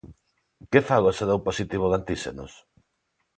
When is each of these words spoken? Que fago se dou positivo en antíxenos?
Que 0.71 0.81
fago 0.89 1.09
se 1.17 1.25
dou 1.29 1.39
positivo 1.47 1.83
en 1.87 1.93
antíxenos? 1.99 2.53